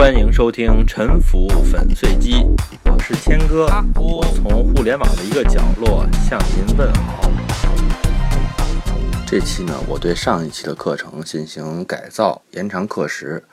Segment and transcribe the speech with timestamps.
[0.00, 2.32] 欢迎收听《沉浮粉碎机》，
[2.86, 3.66] 我是谦哥，
[3.96, 7.30] 我从互联网的一个角落向您问好。
[9.26, 13.44] 这期呢，我对上一期的课程进行改造，延长课时，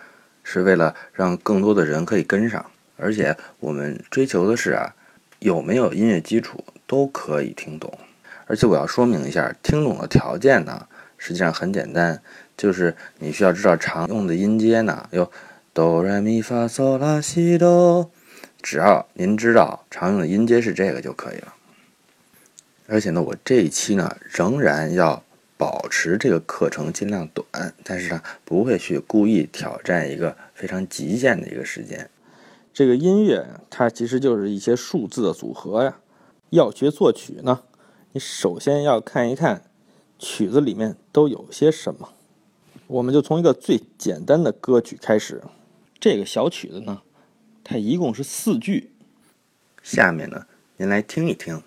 [0.42, 2.66] 是为了让更多的人可以跟上。
[2.96, 4.96] 而且我们追求的是啊，
[5.40, 7.92] 有没有音乐基础都可以听懂。
[8.46, 10.88] 而且我要说明一下，听懂的条件呢，
[11.18, 12.22] 实际上很简单，
[12.56, 15.30] 就是你需要知道常用的音阶呢，有。
[15.78, 18.10] 哆来咪发嗦拉西哆，
[18.64, 21.54] 只要您知道常用的音阶是这个就可以了。
[22.88, 25.22] 而且呢，我这一期呢仍然要
[25.56, 32.10] 保持这个课程尽量短，但是呢不会去故意挑战一个非常极限的一个时间。
[32.74, 36.00] 这个音乐它其实就是一些数字的组合呀。
[36.50, 37.62] 要学作曲呢，
[38.14, 39.62] 你首先要看一看
[40.18, 42.10] 曲子里面都有些什么。
[42.88, 45.44] 我们就从一个最简单的歌曲开始。
[46.00, 47.02] 这个小曲子呢，
[47.64, 48.92] 它一共是四句。
[49.82, 50.46] 下面呢，
[50.78, 51.64] 您来听一听，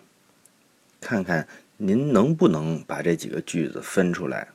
[1.00, 4.48] 看看您能不能把这几个句子分出来。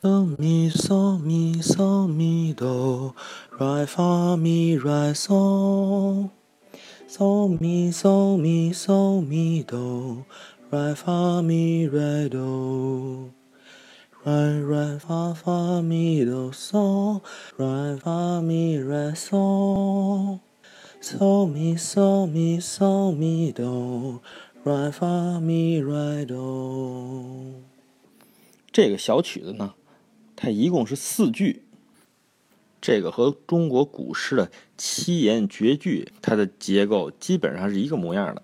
[0.00, 3.14] 哆咪嗦咪嗦咪哆，
[3.58, 6.30] 来发咪来嗦，
[7.06, 10.24] 嗦咪嗦咪嗦咪哆，
[10.70, 13.30] 来发咪来哆。
[14.22, 17.22] 来来发发咪哆嗦，
[17.56, 20.40] 来发咪来嗦，
[21.00, 24.20] 嗦咪嗦咪嗦咪哆，
[24.62, 27.62] 来发咪来哆。
[28.70, 29.72] 这个小曲子呢，
[30.36, 31.62] 它一共是四句。
[32.78, 38.42] 这个和中国古诗的七言绝句，它的结构基本上是一个模样的。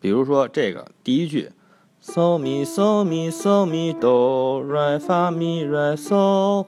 [0.00, 1.52] 比如说这个第一句。
[2.06, 6.64] 嗦咪嗦咪嗦咪哆来发咪来嗦，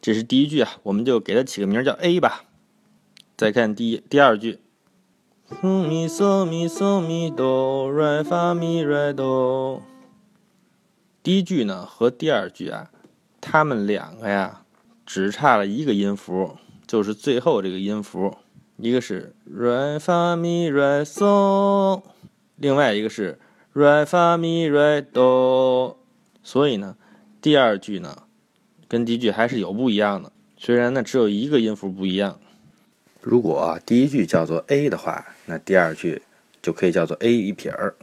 [0.00, 2.44] 这是第一句啊，我们就给它起个名叫 A 吧。
[3.36, 4.58] 再看第第二句，
[5.50, 9.82] 嗦咪嗦咪嗦咪哆来发咪来哆。
[11.22, 12.90] 第一句呢和第二句啊，
[13.42, 14.62] 它们两个呀
[15.04, 16.56] 只差了一个音符，
[16.86, 18.34] 就是最后这个音符，
[18.78, 22.00] 一个是来发咪来嗦，
[22.56, 23.38] 另外一个是。
[23.74, 25.98] 来发咪来哆，
[26.42, 26.96] 所以呢，
[27.40, 28.24] 第二句呢，
[28.88, 30.32] 跟第一句还是有不一样的。
[30.56, 32.40] 虽然呢只有一个音符不一样。
[33.20, 36.22] 如果第一句叫做 A 的话，那第二句
[36.60, 37.94] 就可以叫做 A 一撇儿。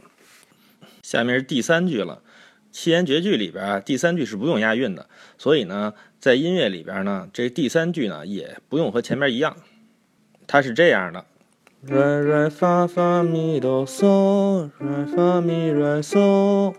[1.02, 2.22] 下面是第三句了，
[2.70, 9.56] 七言绝句里边啊，第三句是不用押韵的，所以呢，在音乐里边呢，这第三句呢也不用和前面一样，
[10.46, 11.26] 它是这样的。
[11.88, 16.74] 来来发发咪哆嗦，来发咪来嗦。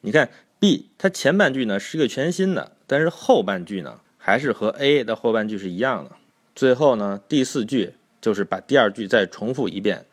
[0.00, 6.10] 你看 B，它前半句呢是一个全新的，但是后半句呢还是和 A 的后半句是一样的。
[6.56, 10.06] 最后呢第四句就是把第二句再重复一遍，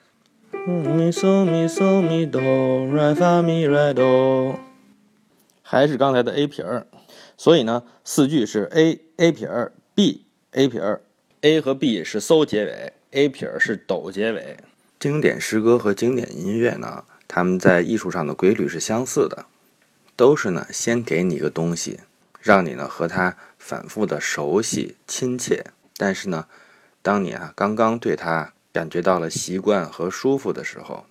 [0.51, 2.41] 咪嗦咪嗦咪哆，
[2.93, 4.59] 来发咪来哆，
[5.63, 6.85] 还是刚才的 A 撇儿。
[7.35, 11.01] 所以呢四句是 A A 撇儿 B A 撇儿
[11.41, 12.93] ，A 和 B 是嗦结尾。
[13.15, 14.57] A 撇是抖结尾，
[14.99, 19.45] 经典诗歌和经典音乐呢，它们在艺术上的规律是相似的，
[20.17, 22.01] 都是呢先给你一个东西，
[22.41, 25.63] 让你呢和它反复的熟悉亲切，
[25.95, 26.47] 但是呢，
[27.01, 31.05] 当你啊刚刚对它感觉到了习惯和舒服的时候，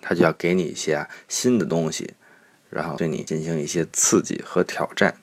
[0.00, 2.14] 它就要给你一些啊新的东西，
[2.70, 5.16] 然后对你进行一些刺激和挑战，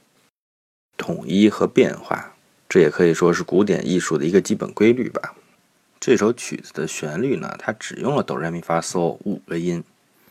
[0.97, 2.35] 统一和变化，
[2.67, 5.34] 这也可以说是古典艺术的一个基本规律吧。
[6.05, 9.83] 这首曲子的旋律呢，它只用了哆来咪发嗦五个音。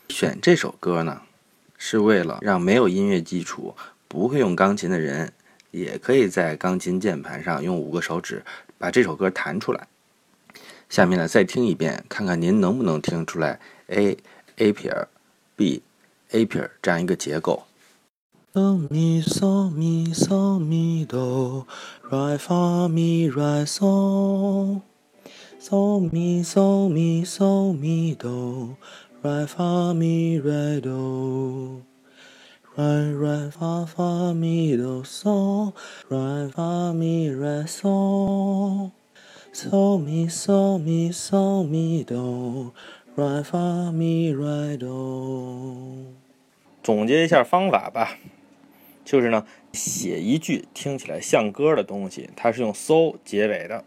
[0.07, 1.23] 选这首歌呢，
[1.77, 3.75] 是为了让没有音乐基础、
[4.07, 5.33] 不会用钢琴的人，
[5.71, 8.41] 也可以在钢琴键盘上用五个手指
[8.77, 9.85] 把这首歌弹出来。
[10.87, 14.17] 下面呢，再听一遍，看看您能不能听出来 A
[14.55, 15.09] A 撇
[15.57, 15.83] B
[16.31, 17.63] A 撇这样一个结构。
[18.53, 21.67] 哆咪嗦咪嗦咪哆，
[22.09, 24.79] 来发咪来嗦。
[25.67, 28.77] 嗦咪嗦咪嗦咪哆，
[29.23, 31.81] 来发咪来哆，
[32.75, 35.73] 来来发发咪哆嗦，
[36.07, 38.91] 来发咪来嗦，
[39.51, 42.71] 嗦咪嗦咪嗦咪哆，
[43.15, 46.05] 来发咪来哆。
[46.83, 48.19] 总结一下方法吧，
[49.03, 53.83] 就是呢，写一句听起来像歌的东西，它是用嗦结尾的，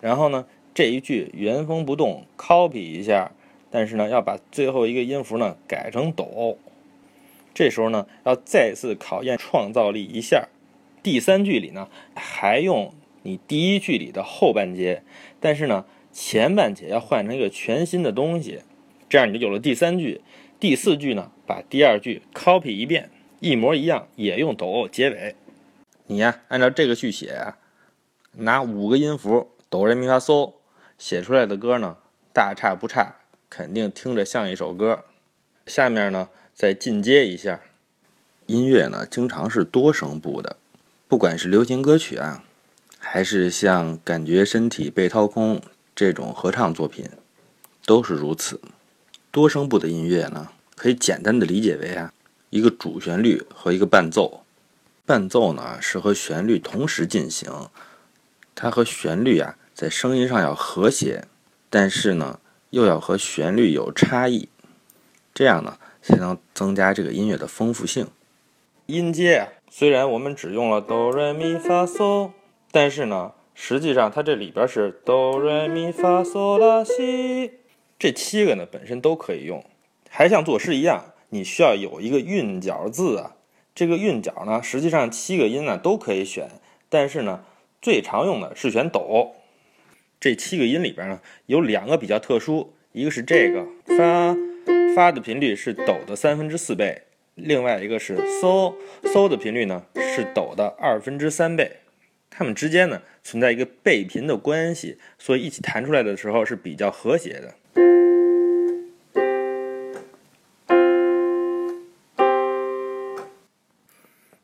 [0.00, 0.46] 然后呢。
[0.72, 3.32] 这一句原封不动 copy 一下，
[3.70, 6.56] 但是呢，要把最后一个音符呢改成哆。
[7.52, 10.48] 这时候呢，要再次考验创造力一下。
[11.02, 15.02] 第三句里呢，还用你第一句里的后半截，
[15.40, 18.60] 但是呢，前半截要换成一个全新的东西，
[19.08, 20.20] 这样你就有了第三句。
[20.60, 25.34] 第四句呢，把第二句 copy 一遍，一模一样，也用哆结尾。
[26.06, 27.54] 你呀，按照这个去写，
[28.36, 30.52] 拿五个音符哆来咪发嗦
[31.00, 31.96] 写出来的歌呢，
[32.30, 33.16] 大差不差，
[33.48, 35.04] 肯定听着像一首歌。
[35.66, 37.62] 下面呢，再进阶一下，
[38.44, 40.58] 音乐呢，经常是多声部的，
[41.08, 42.44] 不管是流行歌曲啊，
[42.98, 45.58] 还是像《感觉身体被掏空》
[45.96, 47.08] 这种合唱作品，
[47.86, 48.60] 都是如此。
[49.30, 52.12] 多声部的音乐呢，可以简单的理解为啊，
[52.50, 54.44] 一个主旋律和一个伴奏。
[55.06, 57.70] 伴奏呢是和旋律同时进行，
[58.54, 61.24] 它和旋律啊在声音上要和谐，
[61.70, 62.38] 但是呢
[62.68, 64.50] 又要和旋律有差异，
[65.32, 68.06] 这样呢才能增加这个音乐的丰富性。
[68.84, 72.32] 音阶啊，虽然我们只用了哆来咪发嗦，
[72.70, 77.52] 但是呢实际上它这里边是哆来咪发嗦拉西，
[77.98, 79.64] 这七个呢本身都可以用，
[80.10, 83.34] 还像作诗一样，你需要有一个韵脚字啊。
[83.74, 86.50] 这个韵脚呢，实际上七个音呢都可以选，
[86.90, 87.40] 但是呢，
[87.80, 89.36] 最常用的是选哆。
[90.20, 94.36] 这七个音里边呢，有两个比较特殊，一个是这个发，
[94.94, 97.04] 发的频率是哆的三分之四倍；
[97.36, 101.78] 另外一个是嗦，嗦的频率呢是哆的二分之三倍。
[102.28, 107.54] 它们之间呢存在一个倍频的关系，所以一起弹出来的时候是比较和谐的。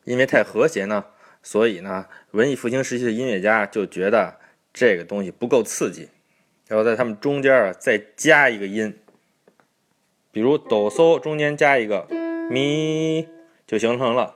[0.05, 1.05] 因为太和谐呢，
[1.43, 4.39] 所以呢，文艺复兴时期的音乐家就觉得
[4.79, 6.07] 这个东西不够刺激，
[6.67, 8.95] 然后在它们中间啊再加一个音，
[10.31, 12.07] 比如哆嗦中间加一个
[12.51, 13.27] 咪，
[13.65, 14.35] 就形成了，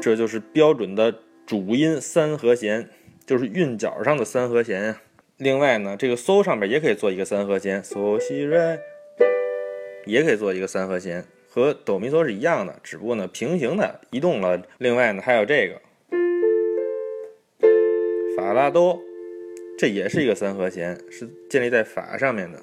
[0.00, 1.14] 这就是标准的
[1.44, 2.88] 主音三和弦，
[3.26, 5.02] 就是韵脚上的三和弦呀。
[5.36, 8.78] 另外呢，这个嗦上面也可以做一个三和弦，嗦西瑞，
[10.06, 11.22] 也可以做一个三和弦。
[11.50, 14.62] 和哆咪嗦是一样的，只不过呢平行的移动了。
[14.78, 15.82] 另外呢还有这个
[18.42, 19.00] 法拉多，
[19.78, 22.58] 这也是一个三和弦，是建立在法上面的。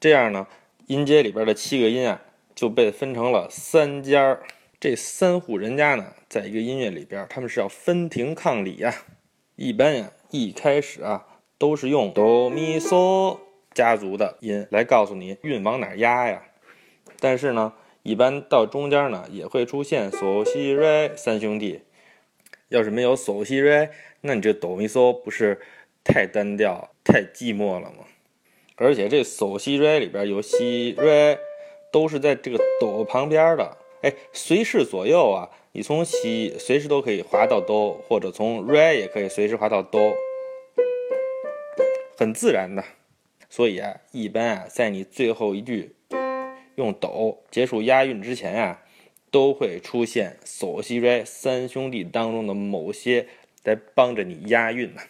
[0.00, 0.48] 这样呢
[0.88, 2.20] 音阶里边的七个音啊
[2.56, 4.42] 就被分成了三家儿。
[4.80, 8.92] 这三户人家呢在一个音乐里边，他们是要分庭抗礼呀。
[9.54, 11.24] 一般呀一开始啊
[11.56, 13.38] 都是用哆咪嗦
[13.72, 16.42] 家族的音来告诉你韵往哪压呀，
[17.20, 17.74] 但是呢。
[18.02, 21.82] 一般到中间呢，也会出现嗦西瑞三兄弟。
[22.70, 23.90] 要是没有嗦西瑞，
[24.22, 25.60] 那你这哆咪嗦不是
[26.02, 28.06] 太单调、太寂寞了吗？
[28.76, 31.38] 而且这嗦西瑞里边有西瑞，
[31.92, 33.76] 都是在这个哆旁边的。
[34.00, 40.14] 哎，随时左右啊，你从西随时都可以滑到哆，或者从瑞也可以随时滑到哆，
[42.16, 42.82] 很自然的。
[43.48, 45.94] 所以啊，一般啊，在你最后一句。
[46.76, 48.82] 用哆结束押韵之前啊，
[49.30, 53.26] 都会出现嗦西瑞三兄弟当中的某些
[53.64, 55.00] 来帮着你押韵呢。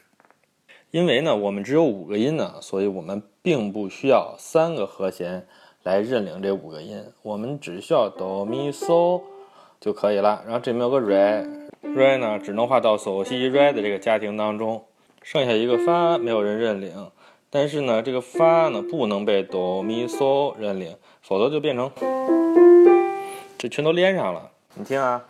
[0.91, 5.47] 因为呢，我们只有五个音呢，所以我们并不需要三个和弦
[5.85, 9.23] 来认领这五个音，我们只需要哆咪嗦
[9.81, 10.43] 就可以了。
[10.45, 11.47] 然后这边有个瑞，
[11.83, 14.85] 瑞呢只能画到嗦西瑞的这个家庭当中，
[15.23, 17.11] 剩下一个发没有人认领。
[17.51, 21.91] 但是呢，这个发呢不能被哆咪嗦认领，否则就变成
[23.63, 24.51] 这全都连上了。
[24.73, 25.23] 你听啊，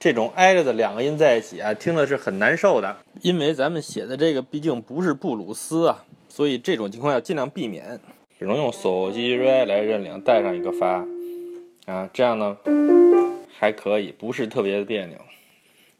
[0.00, 2.96] 这种挨着的两个音在一起啊，听的是很难受的。
[3.20, 8.00] 因为咱们写的这个毕竟不是布鲁斯啊，所以这种情况要尽量避免，
[8.38, 11.04] 只能用嗦西瑞来认领，带上一个发
[11.84, 12.56] 啊，这样呢
[13.58, 15.18] 还可以，不是特别的别扭。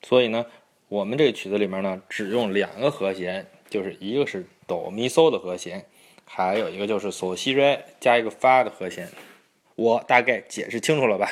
[0.03, 0.47] 所以呢。
[0.89, 5.85] 我们这个曲子里面呢，只用两个和弦，就是一个是哆咪嗦的和弦，
[6.27, 9.09] 还有一个就是嗦西瑞加一个发的和弦。
[9.77, 11.27] 我大概解释清楚了吧？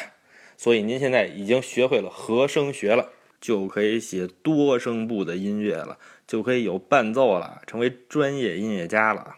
[0.56, 3.10] 所以您现在已经学会了和声学了，
[3.40, 9.36] 就可以写多声部的音乐了，就可以有伴奏了，成为专业音乐家了。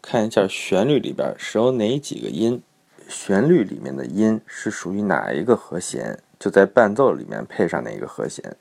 [0.00, 2.62] 看一下旋律里边是有哪几个音，
[3.08, 8.56] 旋律里面的音是属于哪一个和弦，就在伴奏里面配上哪个和弦。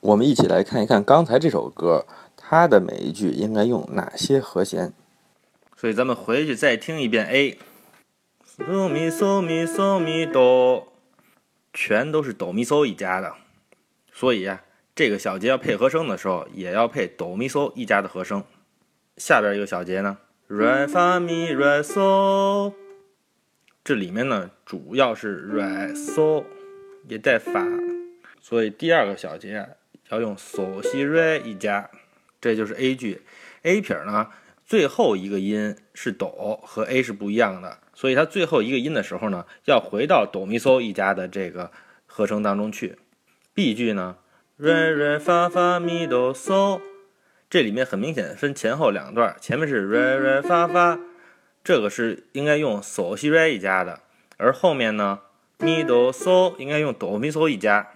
[0.00, 4.92] 我们一起来看一看刚才这首歌，它的每一句应该用哪些和弦。
[5.82, 7.58] 所以咱们回去再听一遍 A，
[8.46, 10.92] 嗦咪嗦咪嗦咪哆，
[11.72, 13.34] 全都是哆咪嗦一家的。
[14.12, 14.62] 所以啊，
[14.94, 18.44] 这个小节要配和声的时候，也要配哆咪嗦一家的和声。
[19.16, 22.72] 下边一个小节呢，瑞发咪瑞嗦，
[23.82, 26.44] 这里面呢主要是瑞嗦。
[27.08, 27.66] 也带发，
[28.40, 29.66] 所以第二个小节
[30.10, 31.90] 要用嗦西瑞一家，
[32.40, 33.22] 这就是 A 句。
[33.62, 34.30] A 撇呢
[34.72, 41.70] 最后一个音是哆，和 A 是不一样的，所以它最后一个音的时候呢要回到哆咪嗦一家的这个
[42.06, 42.96] 合声当中去。
[43.52, 44.16] B 句呢
[44.56, 46.80] 瑞瑞发发咪哆嗦，
[47.50, 50.98] 这里面很明显分前后两段，前面是瑞瑞发发，
[51.62, 54.00] 这个是应该用嗦西瑞一家的。
[54.38, 55.20] 而后面呢，
[55.58, 57.90] 咪哆嗦应该用哆咪嗦一家。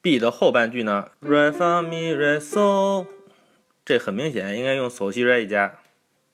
[0.00, 3.08] B 的后半句呢，瑞发咪瑞嗦，
[3.84, 5.80] 这很明显应该用嗦西瑞一家。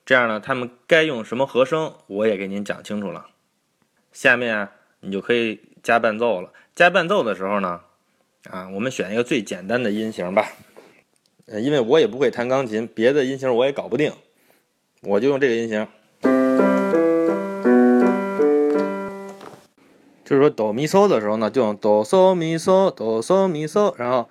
[0.09, 3.27] 这样呢，他们该用什么和声，我也给您讲清楚了。
[4.11, 4.69] 下面
[5.01, 6.51] 你就可以加伴奏了。
[6.73, 7.81] 加伴奏的时候呢，
[8.49, 10.47] 啊，我们选一个最简单的音型吧。
[11.45, 14.11] 因为我也不会弹钢琴，别的音型我也搞不定，
[15.03, 15.87] 我就用这个音型。
[20.25, 24.27] 就是说哆咪嗦的时候呢，就用哆嗦咪嗦哆嗦咪嗦，然后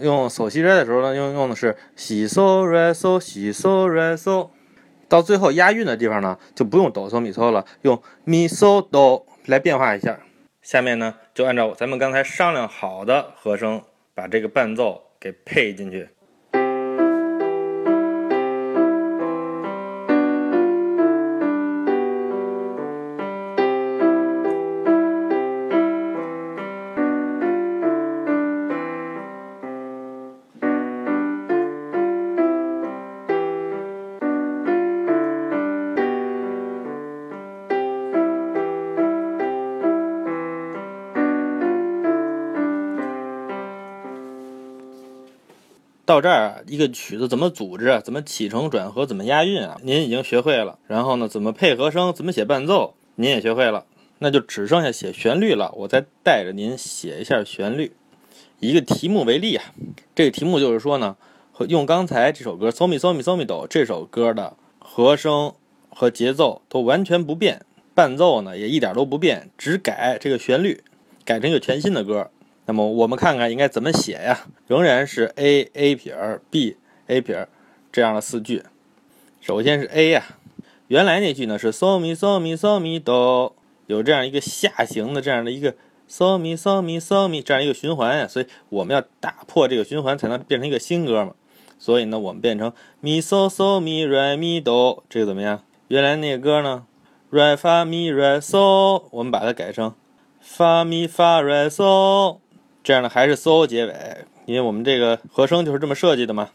[0.00, 4.48] 用嗦西瑞的时候呢，用用的是西嗦瑞嗦西嗦瑞嗦。
[5.10, 10.20] 到最后押韵的地方呢，就不用哆嗦咪嗦了，用咪嗦哆来变化一下。
[10.62, 13.82] 下面呢，就按照咱们刚才商量好的和声，
[14.14, 16.08] 把这个伴奏给配进去。
[46.10, 50.76] 到这儿，一个曲子怎么组织，怎么起承转合，怎么押韵啊，您已经学会了。
[50.88, 53.86] 然后呢，怎么配和声，怎么写伴奏，您也学会了。
[54.18, 55.70] 那就只剩下写旋律了。
[55.76, 57.92] 我再带着您写一下旋律。
[58.58, 59.64] 一个题目为例啊，
[60.12, 61.16] 这个题目就是说呢，
[61.68, 65.54] 用刚才这首歌《So Mi So Mi So Mi Do》这首歌的和声
[65.90, 67.64] 和节奏都完全不变，
[67.94, 70.82] 伴奏呢也一点都不变，只改这个旋律，
[71.24, 72.32] 改成一个全新的歌。
[72.70, 74.46] 那么我们看看应该怎么写呀？
[74.68, 76.14] 仍然是 A A 撇
[76.52, 76.76] B
[77.08, 77.48] A 撇
[77.90, 78.62] 这样的四句。
[79.40, 80.22] 首先是 A 呀，
[80.86, 83.54] 原来那句呢是 So Mi So Mi So Mi Do，
[83.88, 85.74] 有这样一个下行的这样的一个
[86.06, 91.34] So Mi So Mi So Mi 这样一个循环呀，所以我们要打破这个循环才能变成一个新歌嘛。
[91.76, 92.72] 所以呢，我们变成
[93.02, 95.64] Mi So So Mi Re Mi Do，这个怎么样？
[95.88, 96.86] 原来那个歌呢
[97.32, 99.92] ，Re Fa Mi Re So，我们把它改成
[100.40, 102.38] Fa Mi Fa Re So。
[102.90, 106.50] 这样呢，还是 so 结尾，因为我们这个和声就是这么设计的嘛。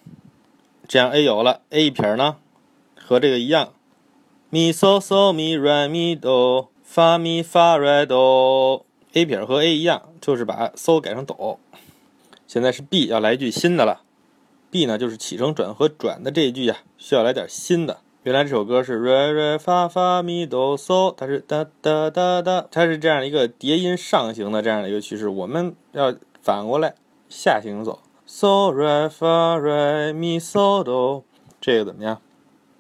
[0.86, 2.36] 这样 A 有了，A 一撇呢，
[2.94, 3.72] 和这个一样
[4.52, 11.00] ，mi so so mi re mi do fa mi fa re do，A 撇和 A 一样，就是把 so
[11.00, 11.58] 改成哆。
[12.46, 14.02] 现在是 B 要来一句新的了
[14.70, 18.02] ，B 呢就是起承转合转的这一句呀，需要来点新的。
[18.26, 25.30] 原来这首歌是 re re fa fa mi do so，它是哒哒哒哒，它是这样一个叠音上行的这样的一个趋势。
[25.30, 26.96] 我们要反过来
[27.30, 31.24] 下行走，so re fa re mi so do，
[31.62, 32.20] 这个怎么样？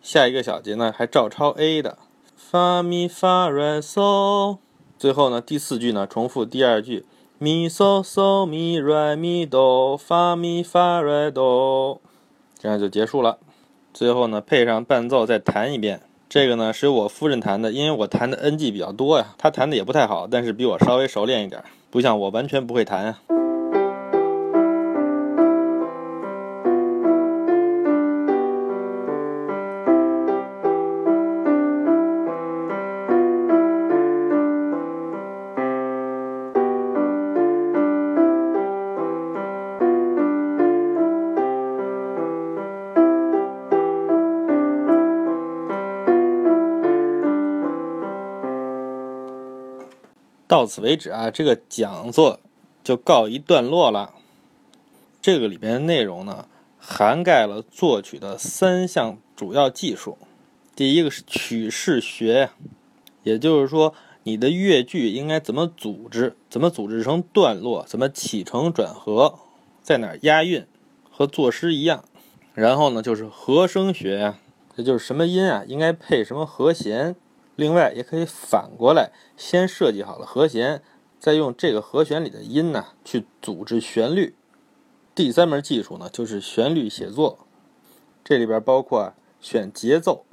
[0.02, 2.00] 下一个小节呢还照抄 A 的
[2.36, 4.58] ，fa mi fa re so。
[4.98, 7.06] 最后呢第四句呢重复第二句
[7.40, 12.00] ，mi so so mi re mi do fa mi fa re do，
[12.58, 13.38] 这样就结束了。
[13.96, 16.02] 最后呢，配上伴奏再弹一遍。
[16.28, 23.20] 这个呢是由我夫人弹的，因为我弹的 NG 比较多呀，她弹的也不太好，但是比我稍微熟练一点，不像我完全不会弹啊。
[50.66, 52.40] 到此为止啊，这个讲座
[52.84, 54.16] 就告一段落了。
[55.22, 56.48] 这个里边的内容呢，
[56.80, 60.18] 涵盖了作曲的三项主要技术。
[60.76, 62.50] 第一个是曲式学，
[63.22, 63.94] 也就是说
[64.24, 69.38] 你的乐句应该怎么组织，怎么组织成段落，怎么起承转合，
[69.84, 70.66] 在哪押韵，
[71.12, 72.04] 和作诗一样。
[72.56, 74.40] 然后呢，就是和声学呀，
[74.76, 77.16] 这就是什么音啊，应该配什么和弦。
[77.56, 80.82] 另外，也可以反过来，先设计好了和弦，
[81.20, 84.36] 再用这个和弦里的音呢去组织旋律。
[85.14, 87.40] 第三门技术呢，就是旋律写作，
[88.24, 90.26] 这里边包括选节奏，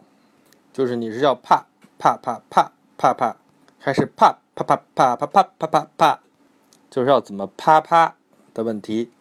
[0.73, 1.67] 就是你是要啪
[1.99, 3.37] 啪啪啪啪啪，
[3.79, 6.21] 还是啪啪啪啪啪啪啪啪啪，
[6.91, 8.17] 就是要怎么啪啪
[8.53, 9.13] 的问题。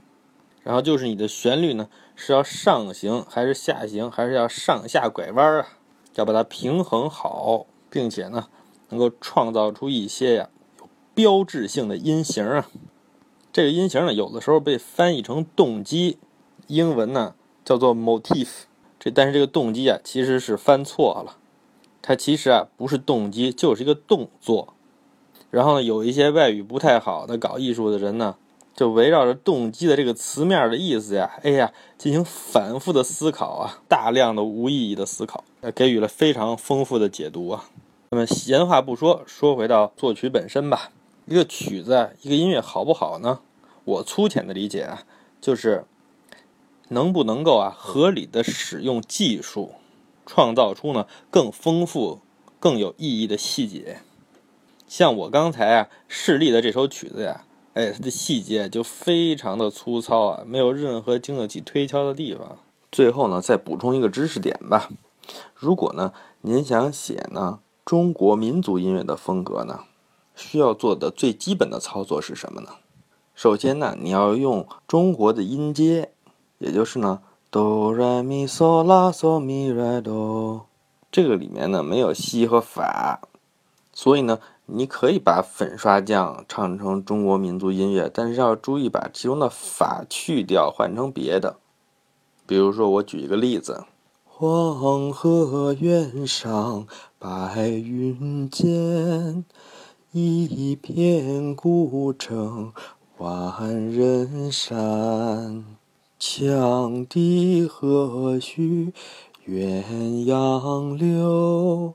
[0.63, 5.67] 然后就是你的旋律呢，是要上行还是下行，还是要上下拐弯啊？
[6.15, 8.47] 要把它平衡好，并且呢，
[8.89, 12.67] 能够创造出一些呀有标志性的音型啊。
[13.53, 16.17] 这个音型呢，有的时候被翻译成动机，
[16.65, 18.63] 英文呢叫做 motif。
[18.97, 21.37] 这但是这个动机啊，其实是翻错了，
[22.01, 24.73] 它其实啊不是动机，就是一个动作。
[25.49, 28.37] 然后呢，有一些外语不太好的搞艺术的人呢。
[28.73, 35.43] 就围绕着动机的这个词面的意思呀，哎呀，进行反复的思考啊，大量的无意义的思考，
[35.75, 37.65] 给予了非常丰富的解读啊。
[38.09, 40.91] 那么闲话不说，说回到作曲本身吧。
[41.25, 43.39] 一个曲子，一个音乐好不好呢？
[43.83, 45.03] 我粗浅的理解啊，
[45.39, 45.85] 就是
[46.87, 49.73] 能不能够啊合理的使用技术，
[50.25, 52.21] 创造出呢更丰富、
[52.59, 53.99] 更有意义的细节。
[54.87, 57.43] 像我刚才啊示例的这首曲子呀。
[57.73, 62.57] 哎，它的细节就非常的粗糙啊，没有任何经得起推敲的地方。
[62.91, 64.89] 最后呢，再补充一个知识点吧。
[65.55, 66.11] 如果呢，
[66.41, 69.85] 您想写呢中国民族音乐的风格呢，
[70.35, 72.71] 需要做的最基本的操作是什么呢？
[73.33, 76.11] 首先呢，你要用中国的音阶，
[76.57, 80.65] 也就是呢哆来咪嗦拉嗦咪来哆，
[81.09, 83.21] 这个里面呢没有西和法，
[83.93, 84.39] 所以呢。
[84.73, 91.57] 你可以把粉刷匠唱成中国民族音乐，但是要注意把其中的法去掉，换成别的。
[92.47, 93.83] 比如说，我举一个例子：
[94.23, 96.87] 黄河远上
[97.19, 99.43] 白云间，
[100.11, 102.73] 一片孤城
[103.17, 105.65] 万人山。
[106.19, 108.93] 羌笛何须
[109.45, 111.93] 怨杨柳。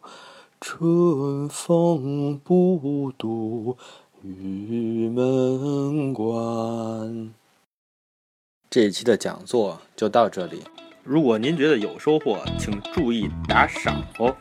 [0.69, 3.79] 春风不度
[4.21, 7.33] 玉门关。
[8.69, 10.65] 这一期的讲座就到这里。
[11.05, 14.35] 如果您觉得有收获，请注意打赏哦。